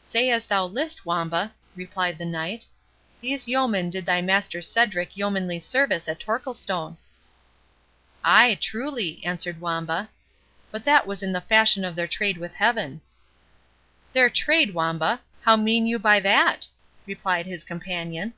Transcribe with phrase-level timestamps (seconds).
[0.00, 2.66] "Say as thou list, Wamba," replied the Knight,
[3.20, 6.96] "these yeomen did thy master Cedric yeomanly service at Torquilstone."
[8.24, 10.10] "Ay, truly," answered Wamba;
[10.72, 13.02] "but that was in the fashion of their trade with Heaven."
[14.12, 15.20] "Their trade, Wamba!
[15.42, 16.66] how mean you by that?"
[17.06, 18.34] replied his companion.